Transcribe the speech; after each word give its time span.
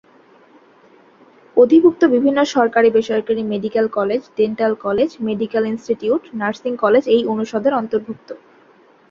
অধিভুক্ত 1.57 2.01
বিভিন্ন 2.05 2.39
সরকারি-বেসরকারী 2.53 3.41
medical 3.43 3.85
college, 3.89 4.21
dental 4.37 4.73
college, 4.81 5.09
medical 5.19 5.63
institute, 5.65 6.21
nursing 6.33 6.73
college 6.75 7.03
এই 7.07 7.21
অনুষদের 7.25 7.73
অন্তর্ভুক্ত। 7.73 8.29